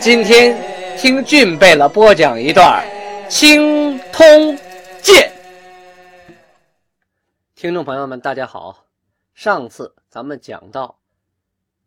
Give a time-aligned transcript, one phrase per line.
[0.00, 0.56] 今天
[0.96, 2.84] 听俊贝勒播讲一段
[3.28, 4.56] 《青通
[5.00, 5.32] 剑》。
[7.54, 8.86] 听众朋友们，大家好。
[9.34, 10.98] 上次咱们讲到，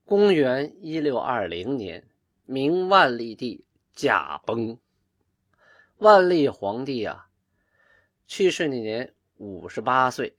[0.06, 2.04] 公元一六二零年，
[2.46, 4.78] 明万历帝驾崩。
[5.98, 7.28] 万历皇帝啊，
[8.28, 10.36] 去世那年五十八岁，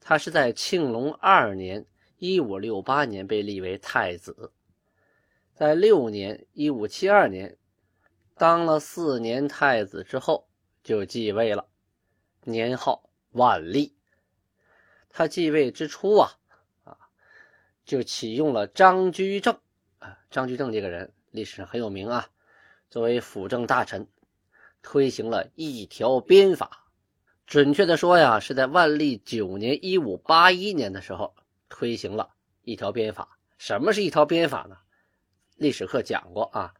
[0.00, 1.84] 他是在庆隆二年
[2.18, 4.52] （一五六八年）被立为太子。
[5.62, 7.56] 在六年（一五七二年），
[8.34, 10.48] 当了四年太子之后，
[10.82, 11.68] 就继位了，
[12.42, 13.96] 年号万历。
[15.08, 16.32] 他继位之初啊，
[16.82, 16.98] 啊，
[17.84, 19.56] 就启用了张居正
[20.00, 20.18] 啊。
[20.32, 22.28] 张居正这个人历史上很有名啊，
[22.90, 24.08] 作为辅政大臣，
[24.82, 26.88] 推行了一条鞭法。
[27.46, 31.36] 准确的说呀，是在万历九年（一五八一年）的时候
[31.68, 33.38] 推行了一条鞭法。
[33.58, 34.78] 什么是一条鞭法呢？
[35.56, 36.74] 历史课讲过啊，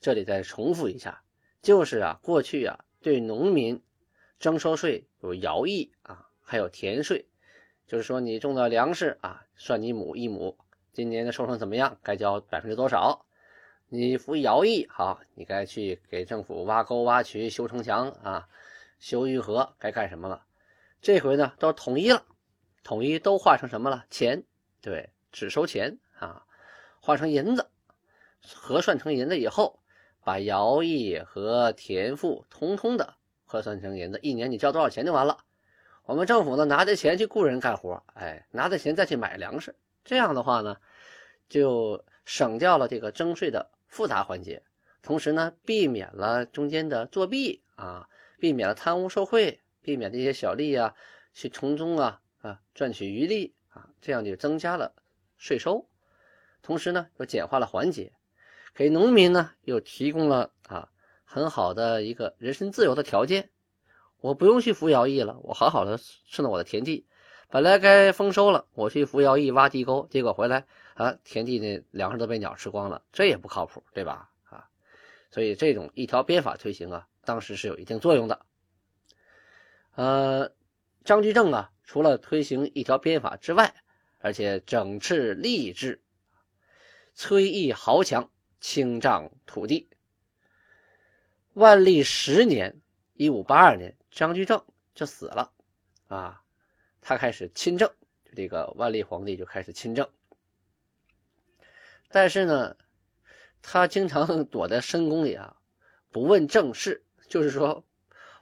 [0.00, 1.22] 这里再重复一下，
[1.62, 3.82] 就是啊，过去啊，对农民
[4.38, 7.26] 征收税有徭役啊，还有田税，
[7.86, 10.56] 就是说你种的粮食啊，算你亩一亩，
[10.92, 13.24] 今年的收成怎么样，该交百分之多少？
[13.88, 18.48] 你服徭役，好，你该去给政府挖沟、挖渠、修城墙啊，
[18.98, 20.44] 修御河，该干什么了？
[21.00, 22.24] 这回呢，都统一了，
[22.82, 24.06] 统一都化成什么了？
[24.10, 24.42] 钱，
[24.80, 26.44] 对，只收钱啊，
[27.00, 27.70] 化成银子。
[28.52, 29.80] 核算成银子以后，
[30.22, 33.14] 把徭役和田赋通通的
[33.44, 35.38] 核算成银子，一年你交多少钱就完了。
[36.04, 40.76] 我们政府呢拿着钱去雇人干活，哎，拿着钱再去买粮食，这样的话呢，
[41.48, 44.62] 就省掉了这个征税的复杂环节，
[45.00, 50.94] 同时呢，避免了中间的作弊啊，避免了贪污受贿，避免这些小吏啊
[51.32, 54.94] 去从中啊啊赚取余利啊，这样就增加了
[55.38, 55.88] 税收，
[56.60, 58.12] 同时呢又简化了环节。
[58.74, 60.88] 给农民呢，又提供了啊
[61.24, 63.50] 很好的一个人身自由的条件。
[64.20, 67.06] 我不用去服徭役了，我好好的顺着我的田地。
[67.50, 74.30] 本来该丰收了，我去服徭役挖地沟，结果回来啊，田地那粮食都被鸟吃光了，这也不靠谱，对吧？
[74.44, 74.66] 啊，
[75.30, 78.44] 所以这种一条鞭法推行啊，当时是有一定作用的。
[79.94, 80.50] 呃，
[81.04, 83.74] 张居正啊，除了推行一条鞭法之外，
[84.18, 86.02] 而且整治吏治，
[87.14, 88.30] 摧役豪强。
[88.66, 89.90] 清丈土地。
[91.52, 92.80] 万历十年
[93.12, 94.64] （一五八二年），张居正
[94.94, 95.52] 就死了，
[96.08, 96.42] 啊，
[97.02, 97.92] 他开始亲政，
[98.34, 100.08] 这个万历皇帝就开始亲政。
[102.08, 102.74] 但是呢，
[103.60, 105.58] 他经常 躲在深宫里啊，
[106.10, 107.84] 不问政事，就是说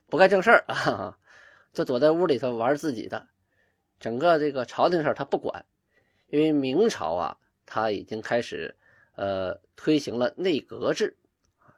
[0.07, 1.19] 不干正事儿啊，
[1.75, 3.27] 就躲在屋里头玩自己的，
[3.99, 5.67] 整个这个朝廷事他不管，
[6.29, 8.77] 因为明朝啊，他已经开始。
[9.15, 11.17] 呃，推行了内阁制，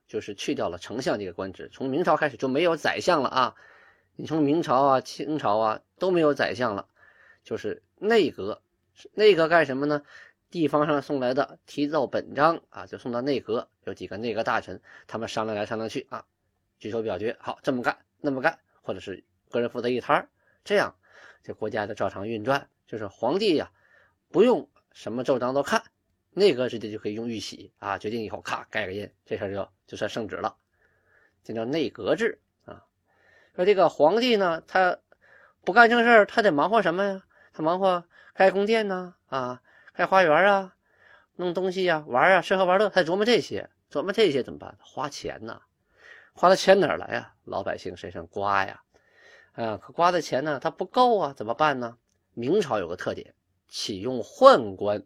[0.07, 1.69] 就是去掉了丞相这个官职。
[1.73, 3.55] 从明朝开始就没有宰相了啊！
[4.17, 6.89] 你从明朝啊、清朝啊都没有宰相了，
[7.43, 8.63] 就是内阁。
[9.13, 10.03] 内阁干什么呢？
[10.51, 16.25] 地方上送来的提奏本章啊，就送到内阁，有几个内阁大臣，他们商量来商量去啊，
[16.79, 20.29] 举手表决，好这么干，那么干，或者是个人负责一摊
[20.63, 20.95] 这样
[21.43, 22.69] 这国家就照常运转。
[22.87, 23.73] 就是皇帝呀，
[24.31, 25.83] 不用什么奏章都看。
[26.35, 30.57] 内阁直接就可以用玉玺啊，决定以后咔盖个印，这事就就算圣旨了，
[31.45, 32.85] 这叫内阁制啊。
[33.55, 34.99] 说这个皇帝呢，他
[35.65, 37.23] 不干正事他得忙活什么呀？
[37.53, 39.63] 他忙活盖宫殿呢，啊，
[39.93, 40.75] 盖花园啊，
[41.37, 44.77] 弄东西呀，玩啊，吃喝玩乐，他琢磨这些，琢磨这些怎么办？
[44.81, 45.63] 花钱呢？
[46.33, 47.35] 花的钱哪来呀？
[47.45, 48.83] 老百姓身上刮呀，
[49.53, 51.97] 啊，可刮的钱呢，他不够啊，怎么办呢？
[52.33, 53.37] 明朝有个特点，
[53.69, 55.05] 启用宦官。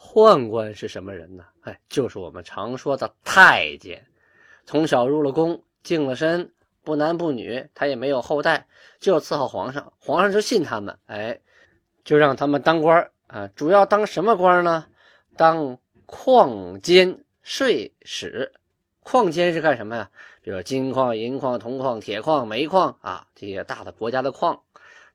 [0.00, 1.44] 宦官是什么人呢？
[1.60, 4.06] 哎，就是我们常说的太监。
[4.64, 6.50] 从小入了宫，净了身，
[6.82, 8.66] 不男不女，他也没有后代，
[8.98, 9.92] 就伺候皇上。
[9.98, 11.38] 皇上就信他们，哎，
[12.02, 13.46] 就让他们当官啊。
[13.54, 14.86] 主要当什么官呢？
[15.36, 15.76] 当
[16.06, 18.52] 矿监税使。
[19.02, 20.10] 矿监是干什么呀？
[20.42, 24.62] 比如金矿、银矿、铜矿、铁矿、煤矿啊，这些大的国家的矿，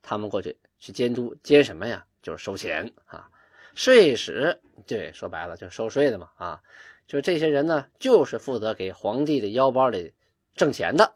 [0.03, 2.05] 他们过去去监督，监什么呀？
[2.21, 3.29] 就是收钱啊。
[3.75, 6.61] 税使，对，说白了就是收税的嘛，啊，
[7.05, 10.13] 就这些人呢，就是负责给皇帝的腰包里
[10.55, 11.13] 挣钱的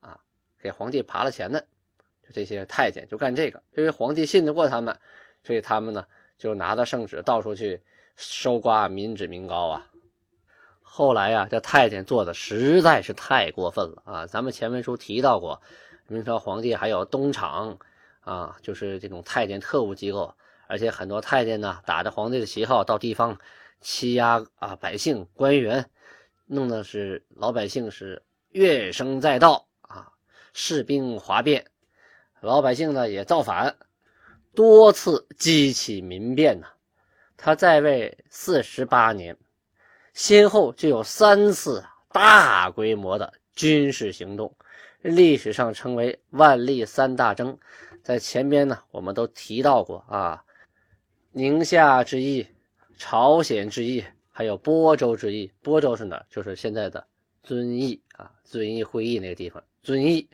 [0.00, 0.20] 啊，
[0.60, 1.66] 给皇帝扒了钱的，
[2.22, 4.96] 就这些太监就干这个，因为皇帝信得过他们，
[5.42, 6.06] 所以他们呢
[6.36, 7.82] 就拿着圣旨到处去
[8.16, 9.90] 收刮民脂民膏啊。
[10.82, 14.26] 后来呀，这太监做的实在是太过分了啊！
[14.26, 15.60] 咱们前文书提到过，
[16.06, 17.78] 明朝皇帝还有东厂
[18.20, 20.32] 啊，就是这种太监特务机构，
[20.66, 23.38] 而且很多太监呢打着皇帝的旗号到地方
[23.80, 25.88] 欺压啊百姓官员，
[26.46, 30.12] 弄的是老百姓是怨声载道啊，
[30.52, 31.66] 士兵哗变，
[32.40, 33.76] 老百姓呢也造反，
[34.54, 36.66] 多次激起民变呢。
[37.36, 39.36] 他在位四十八年。
[40.14, 44.54] 先后就有三次大规模的军事行动，
[45.02, 47.58] 历史上称为万历三大征。
[48.00, 50.44] 在前边呢，我们都提到过啊，
[51.36, 52.46] 宁夏之役、
[52.96, 55.50] 朝鲜之役，还有播州之役。
[55.62, 56.24] 播州是哪？
[56.30, 57.04] 就是现在的
[57.42, 59.60] 遵义啊，遵义会议那个地方。
[59.82, 60.28] 遵义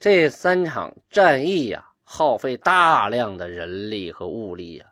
[0.00, 4.86] 这三场战役呀，耗费大量的人力和物力呀，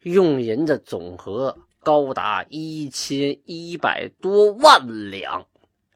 [0.00, 1.56] 用银的总和。
[1.78, 5.46] 高达一千一百多万两，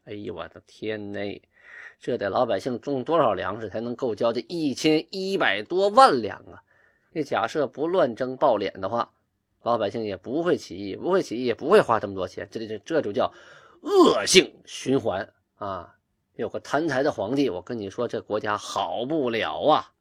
[0.05, 1.43] 哎呦我的天呐，
[1.99, 6.63] 这得老百姓种多少粮食才能够交这一千一百多万两啊？
[7.13, 9.11] 这假设不乱征暴敛的话，
[9.63, 12.49] 老百姓也不会起义，不会起义也不会花这么多钱。
[12.51, 13.33] 这这这就叫
[13.83, 15.95] 恶性循环啊！
[16.37, 19.93] 有个贪财的皇帝，我跟你说，这国家好不了啊！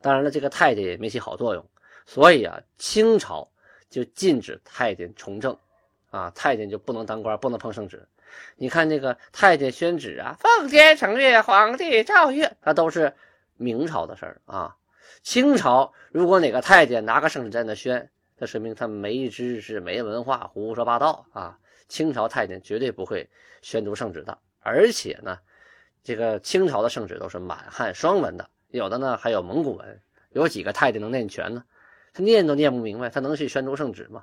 [0.00, 1.64] 当然了，这个太监也没起好作用，
[2.06, 3.48] 所以啊，清朝。
[3.90, 5.58] 就禁止太监从政，
[6.10, 8.06] 啊，太监就不能当官，不能碰圣旨。
[8.54, 13.12] 你看那个太监宣旨啊，奉天承运，皇帝诏曰，那都是
[13.56, 14.76] 明朝的事儿啊。
[15.22, 21.58] 清朝如果哪个太监拿个圣旨在那宣，那说明他没知识、没文化，胡说八道啊。
[21.88, 23.28] 清朝太监绝对不会
[23.62, 25.38] 宣读圣旨的，而且呢，
[26.04, 30.00] 这个清朝的圣旨都是满汉双文的，有的呢还有蒙古文，
[30.30, 31.64] 有几个太监能念全呢？
[32.12, 34.22] 他念都念不明白，他能去宣读圣旨吗？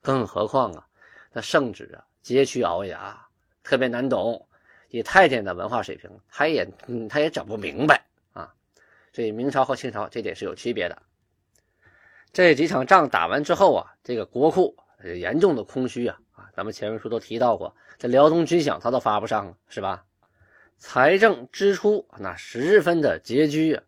[0.00, 0.86] 更何况啊，
[1.32, 3.20] 那圣旨啊，佶屈聱牙，
[3.64, 4.46] 特别难懂。
[4.90, 6.66] 以太监的文化水平，他也，
[7.10, 8.02] 他也整不明白。
[9.12, 11.02] 所以明朝和清朝这点是有区别的。
[12.32, 14.76] 这几场仗打完之后啊，这个国库
[15.16, 20.04] 严重的空虚啊啊，咱们前面书都提到过，这辽东军饷他都发不上了，是吧？
[20.76, 23.82] 财政支出那十分的拮据啊。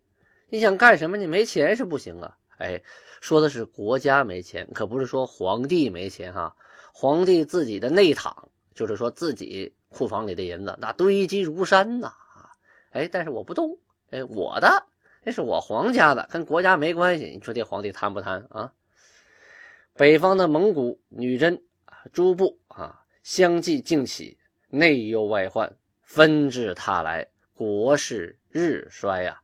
[0.49, 1.17] 你想干什么？
[1.17, 2.37] 你没钱是不行啊。
[2.59, 2.83] 哎。
[3.21, 6.57] 说的是国家没钱，可不是说皇帝没钱哈。
[6.95, 12.15] 皇帝自己的内躺，就是说自己库房里的银子那堆积如山呐
[12.93, 13.79] 哎，但是我不动，
[14.09, 14.87] 哎，我的
[15.23, 17.27] 那是我皇家的，跟国家没关系。
[17.27, 18.73] 你说这皇帝贪不贪啊？
[19.95, 21.63] 北方的蒙古女真、
[22.13, 24.39] 诸部啊，相继兴起，
[24.69, 29.43] 内忧外患纷至沓来，国势日衰呀。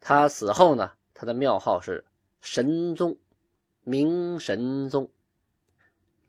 [0.00, 2.04] 他死后呢，他的庙号是。
[2.40, 3.18] 神宗，
[3.82, 5.10] 明神宗，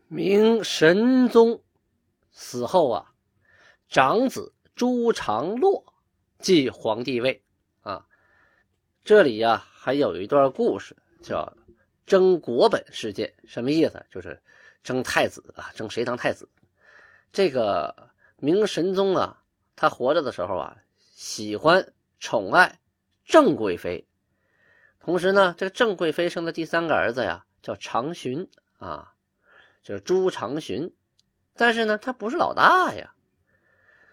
[0.07, 1.62] 明神宗
[2.31, 3.13] 死后啊，
[3.88, 5.94] 长子朱常洛
[6.39, 7.44] 继皇帝位。
[9.10, 11.58] 这里呀还有一段故事，叫
[12.06, 13.34] 争国本事件。
[13.44, 14.06] 什么意思？
[14.12, 14.40] 就是
[14.84, 16.48] 争太子啊，争谁当太子。
[17.32, 19.42] 这个明神宗啊，
[19.76, 20.78] 他活着的时候啊，
[21.16, 22.80] 喜欢宠爱
[23.26, 24.07] 郑贵妃。
[25.00, 29.16] 同时呢，这个郑贵妃生的第三个儿子呀，叫长荀啊，
[29.81, 30.94] 就是朱长荀。
[31.56, 33.16] 但是呢，他不是老大呀，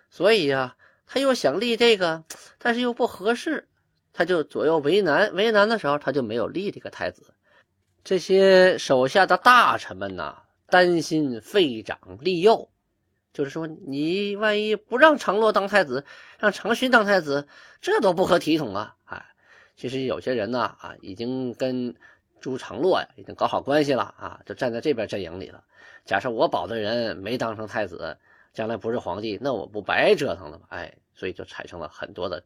[0.08, 2.24] 所以呀，他又想立这个，
[2.56, 3.68] 但是又不合适，
[4.16, 5.34] 他就左右为难。
[5.34, 7.34] 为难的时候，他就没有立这个太子。
[8.02, 12.70] 这些手下的大臣们呐，担心废长立幼，
[13.34, 16.06] 就是说，你万一不让长洛当太子，
[16.38, 17.46] 让长勋当太子，
[17.82, 18.96] 这都不合体统啊！
[19.04, 19.22] 哎。
[19.76, 21.94] 其实有些人呢，啊，已经跟
[22.40, 25.62] 朱常洛呀，已经搞好关系了啊，就站在这边阵营里了。
[26.06, 28.16] 假设我保的人没当成太子，
[28.54, 30.64] 将来不是皇帝，那我不白折腾了吗？
[30.70, 32.42] 哎，所以就产生了很多的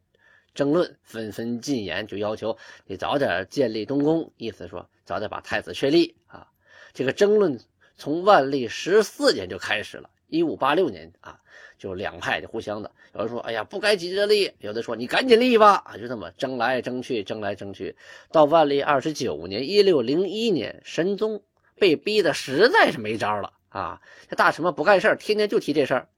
[0.54, 6.48] 争论，纷纷进言，就要求你早点建立东宫，意思说早点把太子确立啊。
[6.92, 7.60] 这个争论
[7.96, 11.40] 从万历十四年就开始了，一五八六年啊。
[11.78, 17.96] 就两派就互相的，有人说：“哎呀，不该急着立。”有的说：“你赶紧立吧！”啊，就这么争来争去，争来争去，
[18.30, 21.42] 到万历二十九年（一六零一年），神宗
[21.76, 24.02] 被逼的实在是没招了啊！
[24.28, 26.08] 这大臣们不干事天天就提这事儿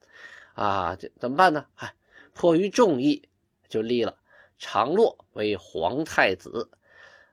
[0.54, 1.66] 啊，这怎么办呢？
[1.76, 1.94] 哎，
[2.34, 3.28] 迫于众议，
[3.68, 4.16] 就立了
[4.62, 6.70] 长洛为皇太子，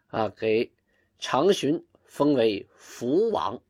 [0.07, 0.73] 啊，给
[1.19, 3.61] 长荀封为福王。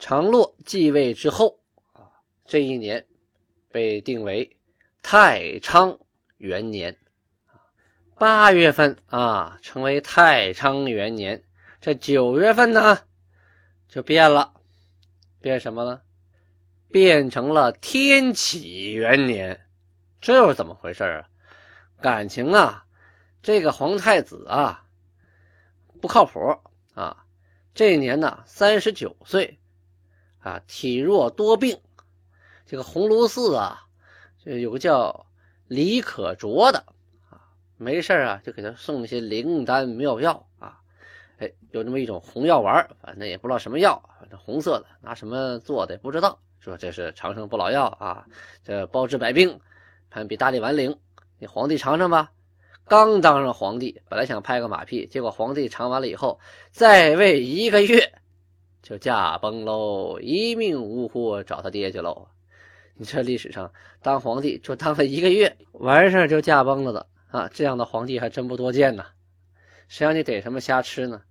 [0.00, 1.60] 长洛继位之后
[1.92, 2.10] 啊，
[2.44, 3.06] 这一年
[3.70, 4.56] 被定为
[5.02, 5.96] 太昌
[6.38, 6.98] 元年。
[8.16, 11.44] 八月份啊，成为太昌元年。
[11.80, 12.98] 这九月份呢，
[13.86, 14.52] 就变了，
[15.40, 16.02] 变什么了？
[16.90, 19.64] 变成了天启元年。
[20.20, 21.28] 这又是怎么回事啊？
[22.02, 22.84] 感情啊，
[23.42, 24.84] 这个皇太子啊，
[26.00, 26.58] 不靠谱
[26.94, 27.24] 啊。
[27.72, 29.58] 这一年呢，三十九岁
[30.40, 31.80] 啊，体弱多病。
[32.66, 33.86] 这个鸿胪寺啊，
[34.44, 35.26] 就有个叫
[35.68, 36.84] 李可灼的
[37.30, 37.54] 啊。
[37.76, 40.80] 没事啊，就给他送一些灵丹妙药啊，
[41.38, 46.40] 哎，有那么一种红药丸，反正也不知道什么药，反正红色的，拿什么做的也不知道。
[46.60, 48.26] 说这是长生不老药啊，
[48.64, 49.60] 这包治百病，
[50.10, 50.98] 还比大力丸灵。
[51.42, 52.30] 你皇帝尝尝吧。
[52.84, 56.38] 刚当上皇帝，本来想拍个马屁，结果皇帝尝完了以后，
[56.70, 58.12] 在位一个月
[58.80, 62.28] 就驾崩喽，一命呜呼，找他爹去喽。
[62.94, 63.72] 你这历史上
[64.02, 67.08] 当皇帝就当了一个月，完事就驾崩了的。
[67.32, 69.04] 啊，这样的皇帝还真不多见呢。
[69.88, 71.22] 谁让你逮什么瞎吃呢？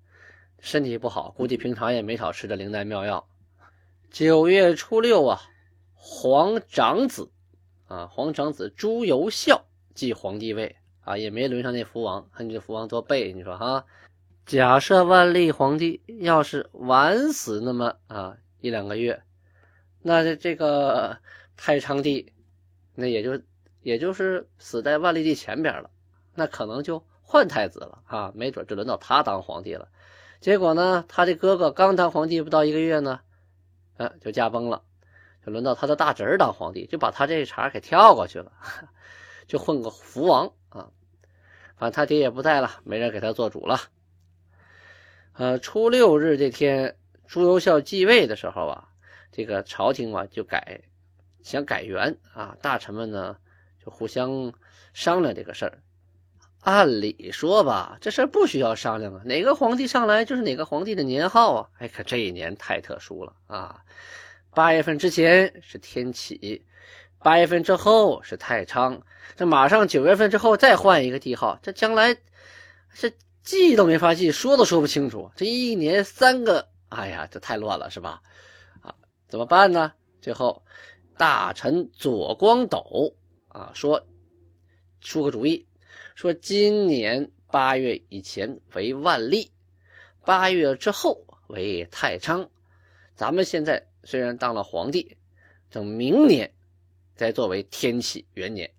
[0.59, 3.29] 身体不好，估计平常也没少吃这灵丹妙药。
[4.09, 5.41] 九月初六啊，
[5.93, 7.31] 皇长子
[7.87, 12.29] 啊，皇长子朱由校继皇帝位啊，也没轮上那福王。
[12.33, 13.85] 看你这福王多背，你说哈？
[14.45, 19.21] 假设万历皇帝要是晚死那么啊一两个月，
[20.01, 21.17] 那这这个
[21.55, 22.33] 太昌帝
[22.95, 23.41] 那也就。
[23.83, 25.89] 也就是死在万历帝前边了，
[26.35, 29.87] 那可能就换太子了啊，没准就轮到他当皇帝了。
[30.39, 33.21] 结果呢，他的哥哥刚当皇帝不到一个月呢，
[33.97, 34.83] 啊，就驾崩了，
[35.43, 38.51] 就轮到他的大侄儿当皇帝，就把他这一茬给跳过去了，
[39.47, 40.91] 就混个福王啊。
[41.77, 43.79] 反正他爹也不在了，没人给他做主了。
[45.33, 48.89] 呃，初六日这天，朱由校继位的时候啊，
[49.31, 50.81] 这个朝廷啊就改，
[51.43, 53.37] 想改元啊，大臣们呢。
[53.83, 54.53] 就互相
[54.93, 55.81] 商量这个事儿。
[56.59, 61.69] 按理说吧，这事儿不需要商量啊，哪个皇帝上来就是哪个皇帝的年号啊。
[61.79, 63.81] 哎，可这一年太特殊了啊！
[64.51, 66.63] 八月份之前是天启，
[67.23, 69.03] 八月份之后是太昌，
[69.35, 72.17] 这马上九月份之后再换一个帝号，这将来
[72.93, 73.13] 这
[73.43, 75.31] 记都没法记，说都说不清楚。
[75.35, 78.21] 这一年三个，哎呀，这太乱了，是吧？
[78.81, 78.95] 啊，
[79.27, 79.93] 怎么办呢？
[80.19, 80.63] 最后，
[81.17, 83.15] 大臣左光斗。
[83.47, 84.07] 啊，说
[85.01, 85.67] 出个主意，
[86.15, 89.51] 说今年八月以前为万历，
[90.23, 92.49] 八月之后为太昌。
[93.13, 95.17] 咱们现在虽然当了皇帝，
[95.69, 96.53] 等明年
[97.21, 98.71] 再作为天启元年。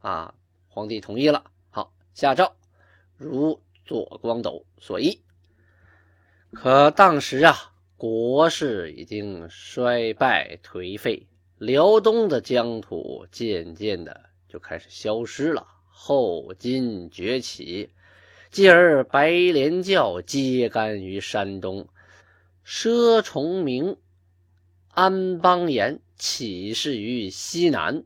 [0.00, 0.34] 啊，
[0.66, 2.56] 皇帝同意了，好下诏，
[3.16, 5.22] 如左光斗所议。
[6.52, 7.54] 可当时啊，
[7.96, 11.28] 国势已经衰败颓废。
[11.58, 17.90] 辽东的疆土渐渐的就开始消失了，后金崛起，
[18.50, 21.86] 继而白莲教揭竿于山东，
[22.66, 23.96] 佘崇明、
[24.88, 28.04] 安邦彦起事于西南，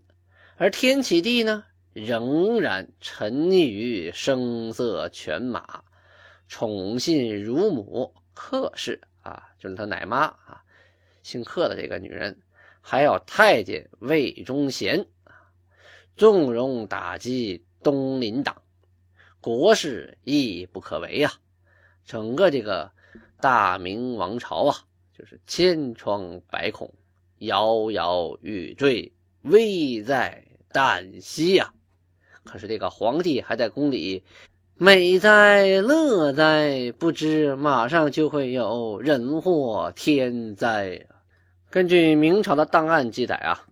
[0.56, 5.82] 而天启帝呢，仍然沉溺于声色犬马，
[6.46, 10.62] 宠信乳母克氏啊，就是他奶妈啊，
[11.24, 12.40] 姓克的这个女人。
[12.86, 15.06] 还有太监魏忠贤
[16.16, 18.60] 纵容打击东林党，
[19.40, 21.32] 国事亦不可为呀！
[22.04, 22.92] 整个这个
[23.40, 24.76] 大明王朝啊，
[25.16, 26.92] 就是千疮百孔，
[27.44, 31.72] 摇摇欲坠，危在旦夕呀！
[32.44, 34.22] 可是这个皇帝还在宫里，
[34.76, 41.06] 美哉乐哉，不知马上就会有人祸天灾。
[41.70, 43.66] 根据明朝的档案记载啊，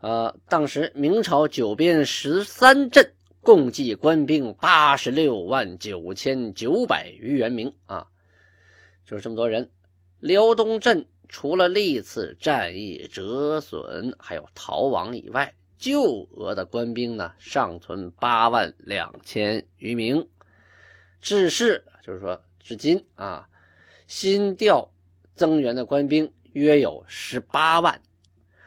[0.00, 8.06] 呃，当时明朝九边十三镇共计官兵八十六万九千九百余员名啊，
[9.06, 9.70] 就是这么多人。
[10.18, 20.28] 辽东镇除了历次战役折损还有逃亡以外，旧俄的官兵呢尚存八万两千余名。
[21.20, 23.48] 至是就是说至今啊，
[24.06, 24.90] 新调
[25.34, 26.32] 增援的官兵。
[26.52, 28.00] 约有十八万，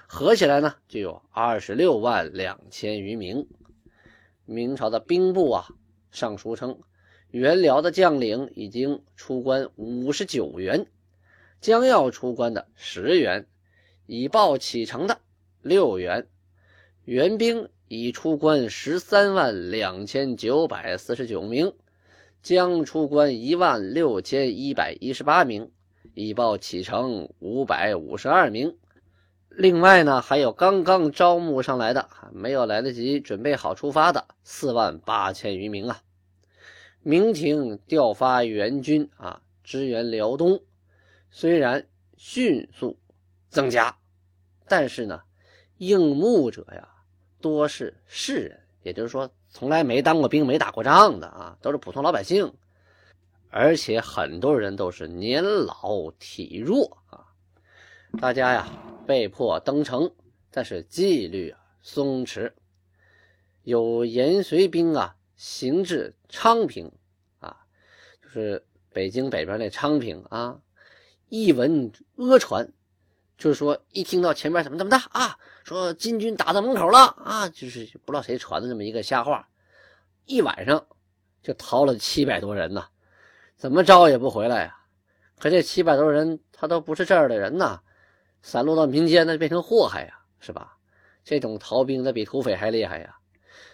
[0.06, 3.48] 合起来呢就有二十六万两千余名。
[4.46, 5.68] 明朝的兵部啊，
[6.12, 6.80] 上书称，
[7.32, 10.86] 元辽的将领已经出关五十九员，
[11.62, 13.46] 将要出关的十员，
[14.06, 15.20] 已报启程的
[15.62, 16.28] 六员，
[17.06, 21.74] 援兵已出关十三万两千九百四十九名，
[22.42, 25.72] 将出关一万六千一百一十八名。
[26.16, 28.76] 已报启程五百五十二名。
[29.48, 36.02] 另外呢，还有刚刚招募上来的，没有来得及准备好出发的四万八千余名啊。
[37.04, 40.62] 明廷调发援军啊，支援辽东，
[41.32, 42.98] 虽然迅速
[43.50, 43.98] 增加，
[44.68, 45.22] 但是呢，
[45.78, 46.88] 应募者呀，
[47.40, 52.54] 多是士人，也就是说，从来没当过兵、没打过仗的啊，都是普通老百姓，
[53.50, 57.26] 而且很多人都是年老体弱啊，
[58.20, 58.68] 大家呀。
[59.08, 60.14] 被迫登城，
[60.52, 62.52] 但是纪律啊松弛。
[63.64, 66.92] 有延绥兵啊行至昌平
[67.40, 67.66] 啊，
[68.22, 70.62] 就是北京北边那昌平啊，
[71.30, 72.72] 一闻阿传，
[73.38, 79.48] 就是说一听到前面怎么怎么的啊，说金军打到门口了啊，就是不知道谁传的这么一个瞎话，
[80.26, 80.86] 一晚上
[81.42, 82.88] 就逃了七百多人呐，
[83.56, 84.76] 怎么着也不回来呀？
[85.40, 87.82] 可这七百多人他都不是这儿的人呐。
[88.42, 90.78] 散落到民间，那变成祸害呀，是吧？
[91.26, 93.18] 这种逃兵那比土匪还厉害呀，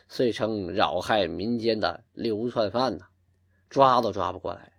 [0.09, 3.05] 遂称扰害民间的流窜犯呐，
[3.69, 4.73] 抓都抓不过来。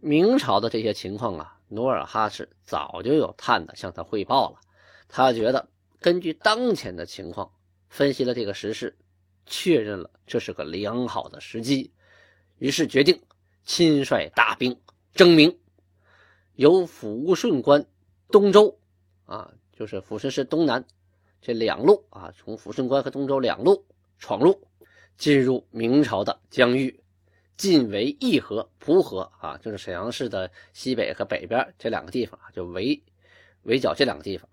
[0.00, 4.60] 明朝的这些情况啊，努尔哈赤早就有探子向他汇报了。
[5.08, 5.68] 他觉得
[6.00, 7.50] 根据当前的情况，
[7.88, 8.96] 分析了这个时事，
[9.46, 11.92] 确认了这是个良好的时机，
[12.58, 13.20] 于是决定
[13.64, 14.80] 亲率大兵
[15.14, 15.58] 征明，
[16.54, 17.86] 由抚顺关、
[18.28, 18.78] 东周。
[19.24, 20.84] 啊，就是抚顺市东南
[21.40, 23.84] 这两路啊，从抚顺关和东周两路
[24.18, 24.68] 闯入，
[25.16, 27.00] 进入明朝的疆域，
[27.56, 33.02] 进围义和、蒲河啊，就是沈阳市的西北和北边这两个地方啊，就围
[33.62, 34.48] 围剿这两个地方。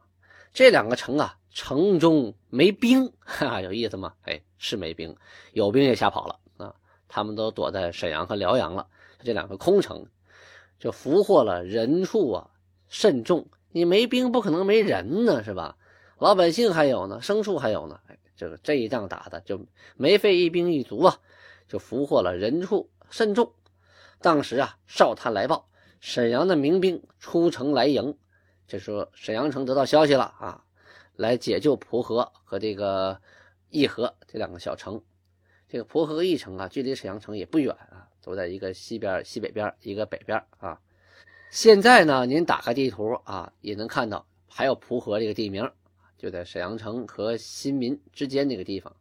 [0.54, 4.14] 这两个城啊，城中没兵，哈 哈，有意思吗？
[4.22, 5.16] 哎，是没兵，
[5.54, 6.76] 有兵也吓跑了啊，
[7.08, 8.88] 他们都躲在沈阳和辽阳了。
[9.24, 10.06] 这两个空城
[10.80, 12.52] 就俘获了人畜啊，
[12.88, 13.48] 甚众。
[13.72, 15.76] 你没兵，不可能没人呢，是吧？
[16.20, 18.00] 老百姓还有呢，牲畜还有呢。
[18.08, 21.18] 哎，这个这一仗打的就没费一兵一卒啊，
[21.68, 23.54] 就俘获了人畜慎重。
[24.22, 28.18] 当时啊，哨探来报，沈阳的民兵出城来迎，
[28.68, 30.64] 就说沈阳城得到消息了啊，
[31.16, 33.22] 来解救蒲河和这个
[33.70, 35.00] 义和这两个小城。
[35.70, 40.80] 这个蒲河和义城啊，距离沈阳城也不远啊，都在一个西边、西北边，一个北边啊。
[41.52, 45.72] 现在呢，您打开地图啊，也能看到还有蒲河这个地名，
[46.18, 48.96] 就在沈阳城和新民之间那个地方。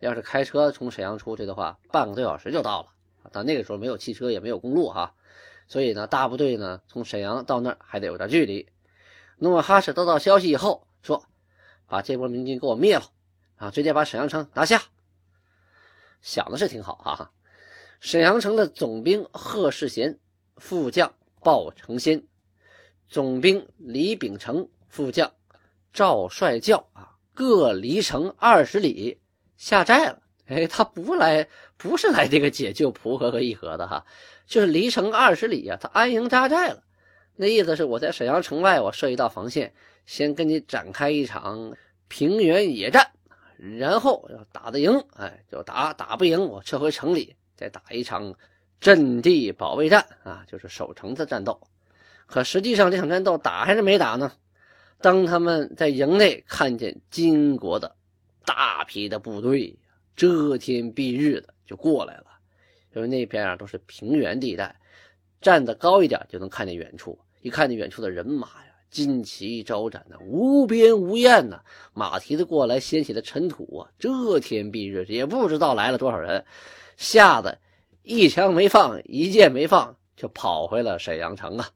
[0.00, 2.88] 要是开车从沈阳出去的话，半个多小时就到了。
[3.32, 5.14] 但那个时候没有汽车，也没有公路哈，
[5.66, 8.68] 所以呢，大部队呢从沈阳到那儿还得有点距离。
[9.38, 11.26] 努尔哈赤得到消息以后说
[11.86, 13.04] ：“把这波明军给我灭了
[13.56, 14.82] 啊，直接把沈阳城拿下。”
[16.22, 17.30] 想的是挺好哈。
[18.00, 20.18] 沈阳城的总兵贺世贤，
[20.56, 21.12] 副将。
[21.40, 22.24] 鲍成先，
[23.08, 25.32] 总兵李秉成，副将
[25.92, 29.20] 赵帅教啊，各离城二十里
[29.56, 30.20] 下寨了。
[30.48, 34.04] 哎，他不来，不是来这个解救蒲河和义和的哈，
[34.46, 36.82] 就是离城二十里啊，他安营扎寨了。
[37.36, 39.72] 那意思是我在沈阳城外，我设一道防线，
[40.06, 41.72] 先跟你展开一场
[42.08, 43.10] 平原野战，
[43.78, 48.34] 然后要打得赢，哎，就打；打不赢，我撤回城里，再打一场。
[48.80, 51.60] 阵地保卫战啊，就是守城的战斗。
[52.28, 54.30] 可实际上这场战斗打还是没打呢？
[55.00, 57.96] 当他们在营内看见金国的
[58.44, 59.76] 大批的部队
[60.18, 62.24] 遮天蔽日的就过来了，
[62.92, 64.74] 因为那边啊都是平原地带，
[65.40, 67.16] 站得高一点就能看见远处。
[67.40, 71.62] 一看见远处的人马呀，旌旗招展的，无边无沿呐，
[71.94, 76.44] 马蹄子过来掀起的尘土啊，遮天蔽日，也不知道来了多少人，
[76.96, 77.56] 吓得。
[78.02, 81.70] 一枪没放，一箭没放，就跑回了沈阳城啊！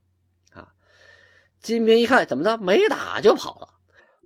[0.53, 0.69] 啊，
[1.61, 3.69] 金兵一看，怎么的，没打就跑了。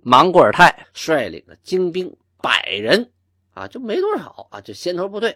[0.01, 3.11] 莽古尔泰率领的精兵百人
[3.57, 5.35] 啊，就没多少啊，就先头部队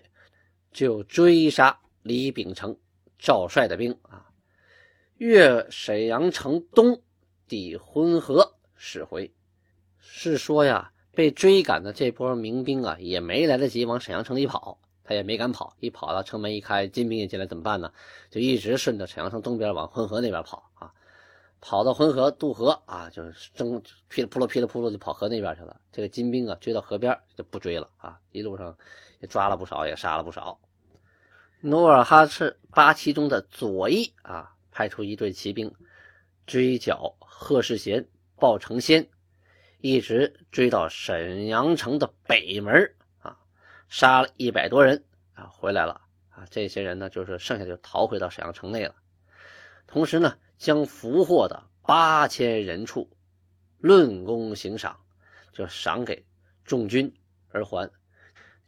[0.71, 2.77] 就追杀李秉成、
[3.17, 4.27] 赵帅的兵啊，
[5.17, 7.01] 越沈阳城东，
[7.47, 9.34] 抵浑河驶回。
[9.97, 14.79] 是说呀，被追赶的这波民兵啊，也没来得及往沈阳城里跑。
[15.03, 17.91] 他也没敢跑，一跑到城门一开，金兵也进来，怎么办呢？
[18.29, 20.93] 就一直顺着沈阳城东边往浑河那边跑啊，
[21.62, 25.80] 跑到浑河渡河啊，就是争噼里扑噜噼里扑噜就跑河那边去了。
[25.91, 28.76] 这个金兵啊，追到河边就不追了啊，一路上
[29.19, 30.60] 也抓了不少，也杀了不少。
[31.62, 35.71] 努尔哈赤八旗中的左翼啊，派出一队骑兵
[36.47, 39.08] 追剿贺世贤、鲍成先，
[39.80, 43.38] 一直追到沈阳城的北门啊。
[43.88, 45.04] 杀了一百多人
[45.36, 46.47] 啊，回来了啊！
[46.50, 48.95] 这些人呢，就是剩下就逃回到沈阳城内了。
[49.91, 53.10] 同时呢，将俘获的八千人畜
[53.77, 54.97] 论功行赏，
[55.51, 56.25] 就赏给
[56.63, 57.13] 众军
[57.49, 57.91] 而还。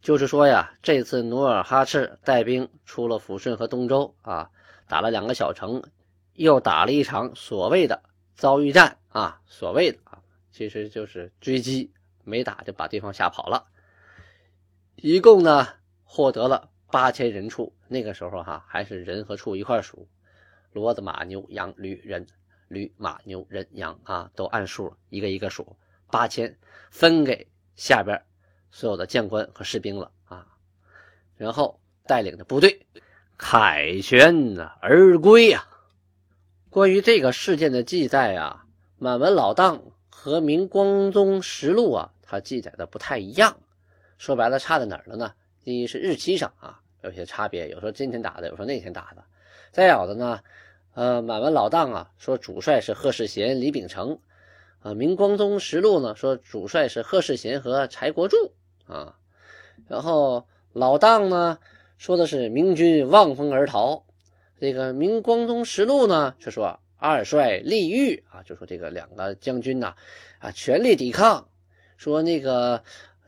[0.01, 4.51] 就是说呀，这次努尔哈赤带兵出了抚顺和东周啊，
[4.85, 5.81] 打了两个小城，
[6.33, 8.03] 又打了一场所谓的
[8.35, 10.19] 遭遇战啊，所谓的啊，
[10.51, 11.89] 其实就是追击，
[12.25, 13.65] 没打就把对方吓跑了。
[14.97, 15.69] 一共呢，
[16.03, 17.73] 获得了八千人畜。
[17.87, 20.05] 那个时候哈，还是人和畜一块数。
[20.73, 22.25] 骡子、马、牛、羊、驴、人，
[22.67, 25.75] 驴、马、牛、人、羊啊，都按数一个一个数，
[26.09, 26.57] 八千
[26.89, 28.21] 分给下边
[28.71, 30.47] 所有的将官和士兵了啊，
[31.37, 32.85] 然后带领着部队
[33.37, 35.67] 凯旋而归呀。
[36.69, 38.65] 关于这个事件的记载啊，
[38.97, 43.57] 满文老档和明光宗实录啊，它记载的不太一样。
[44.17, 45.33] 说白了，差在哪儿了呢？
[45.63, 49.23] 第一是日期上啊有些差别，有时候今天打的，有时候那天打的。
[49.71, 50.39] 再有的呢。
[50.93, 54.19] 呃，满文老档啊说主帅是贺世贤、李秉成，
[54.79, 58.53] 啊，明光宗实录呢说主帅是贺世贤和柴国柱
[58.85, 59.15] 啊，
[59.87, 61.57] 然后老档呢
[61.97, 64.03] 说的是明军望风而逃，
[64.59, 69.95] 这个明光宗实录呢是说二帅立玉啊，就说这个两个将军呐
[70.37, 71.49] 啊全力抵抗，
[71.97, 72.83] 说那个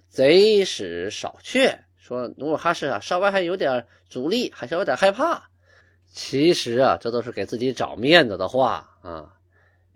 [0.08, 5.50] 贼使少却，说努尔哈赤啊稍微还有点阻力，还是有点害怕。
[6.12, 9.34] 其实啊，这都是给自己找面子的话啊，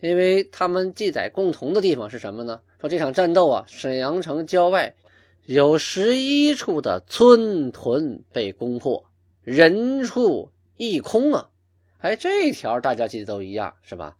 [0.01, 2.61] 因为他们记载共同的地方是什么呢？
[2.79, 4.95] 说这场战斗啊，沈阳城郊外
[5.45, 9.05] 有十一处的村屯被攻破，
[9.41, 11.49] 人畜一空啊。
[11.99, 14.17] 哎，这条大家记得都一样是吧？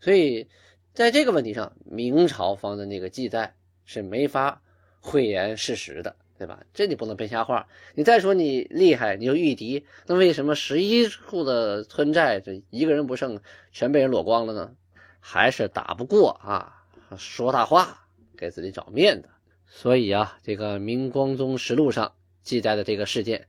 [0.00, 0.48] 所以
[0.92, 4.60] 在这个问题上，明朝方的那个记载是没法
[5.00, 6.16] 讳言事实的。
[6.42, 6.58] 对吧？
[6.74, 7.68] 这你不能编瞎话。
[7.94, 14.72] 你再说你厉害，你又御敌，那为什么十一处的村寨这一个人不剩，全被人裸光了呢？
[15.20, 16.82] 还是打不过啊？
[17.16, 19.28] 说大话，给自己找面子。
[19.68, 23.46] 所以啊，这个《明光宗实录》上记载的这个事件，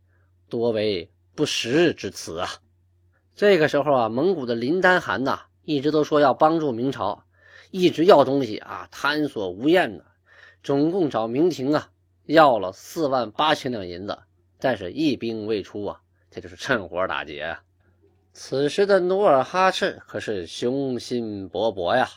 [0.47, 2.47] 多为不实之词啊。
[3.35, 7.23] 这个时候啊，蒙古的林丹汗呐，一直都说要帮助明朝，
[7.71, 10.05] 一直要东西啊，贪所无厌的，
[10.61, 11.89] 总共找明廷啊。
[12.25, 14.17] 要了四万八千两银子，
[14.59, 15.99] 但是一兵未出啊，
[16.31, 17.61] 这就是趁火打劫啊！
[18.31, 22.09] 此时的努尔哈赤可是雄心勃勃呀，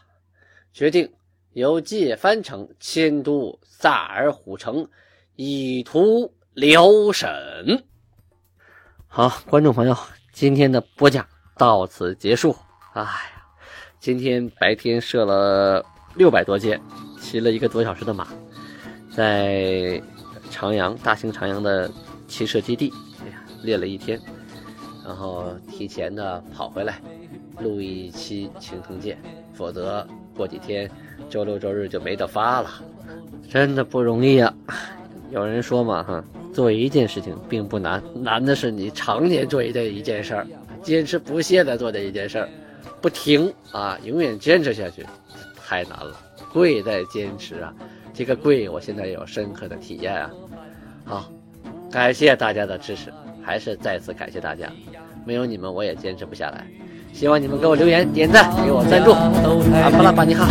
[0.73, 1.13] 决定
[1.53, 4.89] 由界藩城迁都萨尔虎城，
[5.35, 7.85] 以图辽沈。
[9.09, 9.97] 好，观众朋友，
[10.33, 11.27] 今天的播讲
[11.59, 12.55] 到此结束。
[12.93, 13.45] 哎呀，
[13.99, 16.81] 今天白天射了六百多箭，
[17.21, 18.29] 骑了一个多小时的马。
[19.17, 19.99] 在
[20.51, 21.91] 长阳大兴长阳的
[22.29, 22.93] 骑射基地，
[23.25, 24.21] 哎呀，练了一天，
[25.03, 27.01] 然后提前的跑回来
[27.61, 29.17] 录一期《青铜剑》，
[29.55, 30.91] 否则过几天
[31.31, 32.69] 周六周日就没得发了，
[33.49, 34.55] 真的不容易啊！
[35.31, 40.47] 有人说嘛，哈，做一件事情并不难，难的是你常年做这一件事儿，
[40.83, 42.49] 坚持不懈的做这一件事儿，
[43.01, 45.07] 不停啊，永远坚持下去，
[45.57, 46.21] 太难了，
[46.53, 47.73] 贵在坚持啊！
[48.17, 50.31] 这个贵，我现在有深刻的体验啊！
[51.05, 51.27] 好，
[51.93, 53.13] 感谢大家的支持，
[53.45, 54.67] 还是再次感谢大家，
[55.27, 56.67] 没有你们我也坚持不下来。
[57.13, 59.13] 希望你们给我留言、点赞、给我赞助。
[59.13, 60.49] 阿巴拉巴尼哈，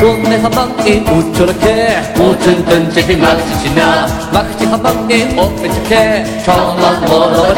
[0.00, 1.66] 我们好忙的不出了客，
[2.18, 4.08] 我真等这匹马死心了。
[4.32, 5.94] 马克西好忙的我们吃客，
[6.44, 7.57] 闯了祸了下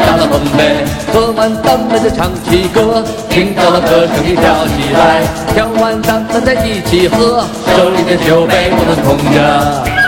[1.13, 5.21] 喝完咱们就唱起歌，听到了歌声你跳起来。
[5.53, 10.00] 跳完咱们再一起喝，手里的酒杯不能空着。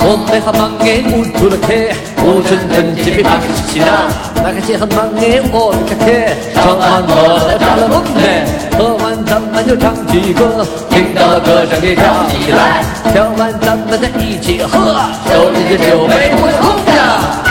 [0.00, 1.74] 我们好忙的不出了客，
[2.22, 4.08] 我真等这匹马克西了。
[4.36, 6.06] 马克西很忙耶，我们开车，
[6.54, 8.46] 闯完祸炸了梦嘞。
[8.78, 17.47] 喝完咱们就唱起歌，听到了歌声你跳起来，跳完咱们再一起喝，手里的酒杯不会空的